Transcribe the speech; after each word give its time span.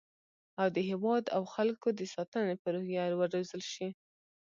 او 0.61 0.67
د 0.75 0.77
هیواد 0.89 1.23
او 1.35 1.43
خلکو 1.53 1.87
د 1.99 2.01
ساتنې 2.13 2.55
په 2.61 2.67
روحیه 2.75 3.05
وروزل 3.19 3.61
شي 3.73 3.87